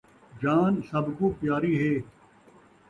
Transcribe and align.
جان 0.41 0.81
سب 0.91 1.05
کوں 1.17 1.31
پیاری 1.39 1.73
ہے 1.81 1.93